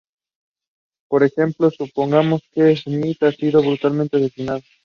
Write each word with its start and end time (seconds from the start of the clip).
Por 1.09 1.21
ejemplo, 1.21 1.69
supongamos 1.69 2.41
que 2.51 2.75
Smith 2.75 3.21
ha 3.21 3.31
sido 3.31 3.61
brutalmente 3.61 4.17
asesinado. 4.17 4.63